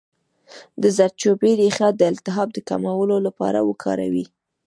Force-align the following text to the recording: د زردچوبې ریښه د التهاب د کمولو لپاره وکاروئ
د 0.81 0.83
زردچوبې 0.97 1.51
ریښه 1.61 1.87
د 1.99 2.01
التهاب 2.11 2.49
د 2.53 2.57
کمولو 2.69 3.17
لپاره 3.25 3.59
وکاروئ 3.69 4.25